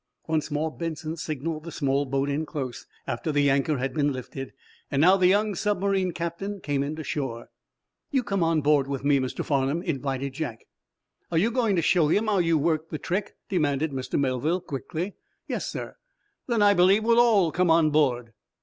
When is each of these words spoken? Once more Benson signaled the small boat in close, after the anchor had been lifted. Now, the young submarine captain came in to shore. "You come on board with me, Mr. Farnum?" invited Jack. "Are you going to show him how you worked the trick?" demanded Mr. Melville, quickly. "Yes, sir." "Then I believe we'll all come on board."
Once 0.25 0.49
more 0.49 0.71
Benson 0.75 1.15
signaled 1.15 1.63
the 1.63 1.71
small 1.71 2.05
boat 2.05 2.27
in 2.27 2.43
close, 2.43 2.87
after 3.05 3.31
the 3.31 3.51
anchor 3.51 3.77
had 3.77 3.93
been 3.93 4.11
lifted. 4.11 4.51
Now, 4.91 5.15
the 5.15 5.27
young 5.27 5.53
submarine 5.53 6.11
captain 6.11 6.59
came 6.59 6.81
in 6.81 6.95
to 6.95 7.03
shore. 7.03 7.49
"You 8.09 8.23
come 8.23 8.41
on 8.41 8.61
board 8.61 8.87
with 8.87 9.03
me, 9.03 9.19
Mr. 9.19 9.45
Farnum?" 9.45 9.83
invited 9.83 10.33
Jack. 10.33 10.65
"Are 11.31 11.37
you 11.37 11.51
going 11.51 11.75
to 11.75 11.83
show 11.83 12.07
him 12.07 12.25
how 12.25 12.39
you 12.39 12.57
worked 12.57 12.89
the 12.89 12.97
trick?" 12.97 13.35
demanded 13.47 13.91
Mr. 13.91 14.19
Melville, 14.19 14.61
quickly. 14.61 15.13
"Yes, 15.47 15.67
sir." 15.71 15.97
"Then 16.47 16.63
I 16.63 16.73
believe 16.73 17.03
we'll 17.03 17.19
all 17.19 17.51
come 17.51 17.69
on 17.69 17.91
board." 17.91 18.33